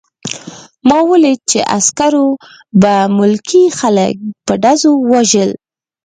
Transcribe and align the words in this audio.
ما 0.87 0.97
ولیدل 1.09 1.43
چې 1.51 1.59
عسکرو 1.77 2.27
به 2.81 2.93
ملکي 3.17 3.63
خلک 3.79 4.13
په 4.45 4.53
ډزو 4.63 4.91
وژل 5.11 5.51